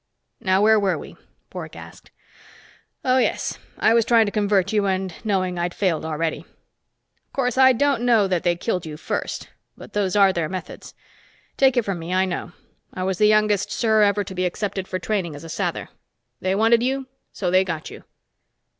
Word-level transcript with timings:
"Now 0.39 0.63
where 0.63 0.79
were 0.79 0.97
we?" 0.97 1.15
Bork 1.51 1.75
asked. 1.75 2.09
"Oh, 3.05 3.19
yes, 3.19 3.59
I 3.77 3.93
was 3.93 4.03
trying 4.03 4.25
to 4.25 4.31
convert 4.31 4.73
you 4.73 4.87
and 4.87 5.13
knowing 5.23 5.59
I'd 5.59 5.75
failed 5.75 6.05
already. 6.05 6.39
Of 6.39 7.33
course, 7.33 7.55
I 7.55 7.71
don't 7.71 8.01
know 8.01 8.27
that 8.27 8.41
they 8.41 8.55
killed 8.55 8.83
you 8.83 8.97
first 8.97 9.49
but 9.77 9.93
those 9.93 10.15
are 10.15 10.33
their 10.33 10.49
methods. 10.49 10.95
Take 11.55 11.77
it 11.77 11.85
from 11.85 11.99
me, 11.99 12.15
I 12.15 12.25
know. 12.25 12.51
I 12.91 13.03
was 13.03 13.19
the 13.19 13.27
youngest 13.27 13.69
Ser 13.71 14.01
ever 14.01 14.23
to 14.23 14.33
be 14.33 14.45
accepted 14.47 14.87
for 14.87 14.97
training 14.97 15.35
as 15.35 15.43
a 15.43 15.49
Sather. 15.49 15.89
They 16.39 16.55
wanted 16.55 16.81
you, 16.81 17.05
so 17.31 17.51
they 17.51 17.63
got 17.63 17.91
you." 17.91 18.03